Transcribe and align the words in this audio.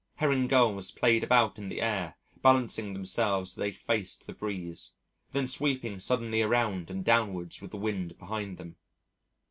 Herring 0.15 0.47
gulls 0.47 0.89
played 0.89 1.23
about 1.23 1.59
in 1.59 1.69
the 1.69 1.79
air 1.79 2.17
balancing 2.41 2.93
themselves 2.93 3.51
as 3.51 3.55
they 3.57 3.71
faced 3.71 4.25
the 4.25 4.33
breeze, 4.33 4.93
then 5.31 5.47
sweeping 5.47 5.99
suddenly 5.99 6.41
around 6.41 6.89
and 6.89 7.05
downwards 7.05 7.61
with 7.61 7.69
the 7.69 7.77
wind 7.77 8.17
behind 8.17 8.57
them. 8.57 8.77